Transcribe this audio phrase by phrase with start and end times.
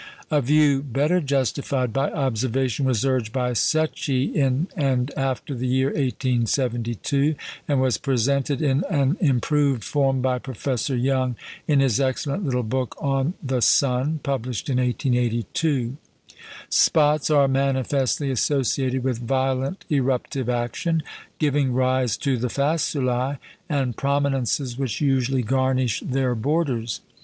[0.31, 5.89] A view better justified by observation was urged by Secchi in and after the year
[5.89, 7.35] 1872,
[7.67, 11.35] and was presented in an improved form by Professor Young
[11.67, 15.97] in his excellent little book on The Sun, published in 1882.
[16.67, 21.03] Spots are manifestly associated with violent eruptive action,
[21.37, 23.37] giving rise to the faculæ
[23.69, 27.01] and prominences which usually garnish their borders.